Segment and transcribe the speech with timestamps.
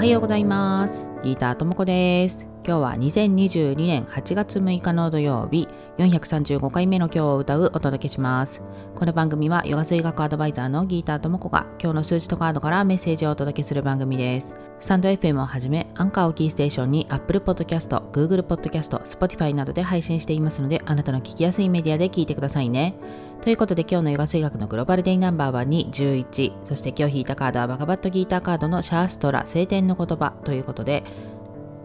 [0.00, 1.10] おはようございます。
[1.22, 2.48] ギーターともこです。
[2.70, 5.66] 今日は2022年8月6日の土曜日
[5.98, 8.62] 435回目の今日を歌うお届けします。
[8.94, 14.54] この番組はヨガ水学アドバイザーのギーターともこが今日の数字とカードからメッセージをお届けする番組です。
[14.78, 22.94] スタンド FM をはじめアンカーをキーステーションに Apple Podcast、Google Podcast、Spotify などで配信していますのであなたの聞きやすいメディアで聞いてくださいね。
[23.42, 31.02] ということで今日のヨガ水学のグローバルデイナンバーは2、11そして今日引いたカードはバカバットギーターカードのシャーストラ晴天の言葉ということで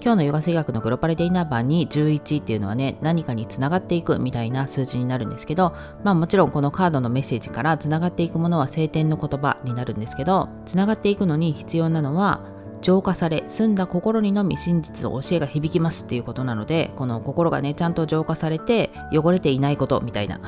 [0.01, 12.45] 今日のヨガ水学のグローバルデイナンバーに11っていうのはね何かにつながっていくみたいな数字になるんですけどまあもちろんこのカードのメッセージからつながっていくものは晴天の言葉になるんですけどつながっていくのに必要なのは
[12.81, 20.39] 浄化され澄んだ心にのみ真実の教えが響きますっていうことなのでこの心がねちゃんと浄化されて汚れていないことみたいな。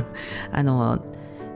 [0.52, 0.98] あの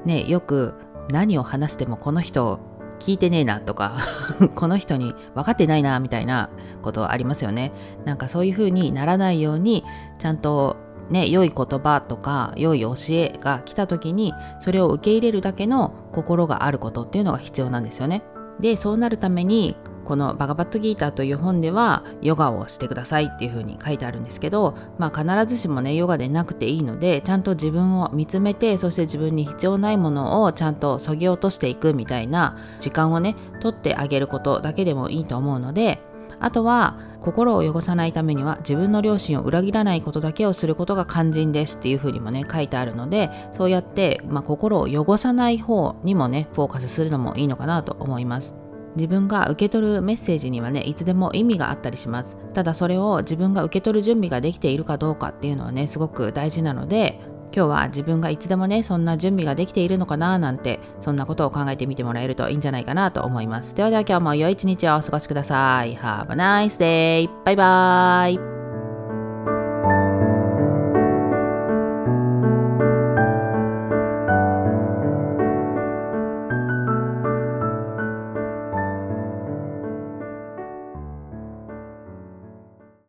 [0.07, 0.75] ねよく
[1.11, 2.61] 何を話してもこの人
[3.01, 3.99] 聞いてねえなとか
[4.55, 6.51] この人に分かってないなみたいな
[6.83, 7.73] ことありますよね。
[8.05, 9.85] なんかそういう風にならないように
[10.19, 10.77] ちゃんと
[11.11, 18.23] ね良い言葉とか良い教えが来た時にそれを受け入れるだけの心があることっていうのが必要なんですよね。
[18.61, 36.01] でそうなるためにこのバガバットギーターという本ではヨガをしてくださいっていう風に書いてあるんですけど、まあ、必ずしもねヨガでなくていいのでちゃんと自分を見つめてそして自分に必要ないものをちゃんとそぎ落としていくみたいな時間をね取ってあげることだけでもいいと思うので
[36.41, 48.55] あとは心を汚さないためには自分の両親を裏切らないことだけをすることが肝心ですっていう風にもね書いてあるのでそうやって、まあ、心を汚さない方にもねフォーカスするのもいいのかなと思います。
[48.97, 52.37] 自分が受け取るメッセージにはねいつでも意味があったりします。
[52.53, 57.21] ただそれを自分が受け取る準備ができているかどうかっていうのはねすごく大事なので
[57.55, 63.75] 今日は自分がいつでもねそんな準備ができているのかななんてそんなことを考えてみてもらえるといいんじゃないかなと思います。
[63.75, 65.97] ではでは今日も良い一日をお過ごしください。
[65.97, 67.29] Have a nice day!
[67.45, 68.60] バイバイ